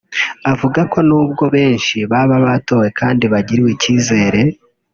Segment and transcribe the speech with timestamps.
[0.51, 4.41] Avuga ko n’ubwo benshi baba batowe kandi bagiriwe icyizere